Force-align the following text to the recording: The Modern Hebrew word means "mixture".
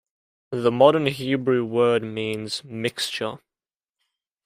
The 0.49 0.71
Modern 0.71 1.05
Hebrew 1.05 1.63
word 1.63 2.01
means 2.01 2.63
"mixture". 2.63 3.37